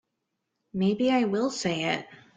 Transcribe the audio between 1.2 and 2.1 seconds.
will say it.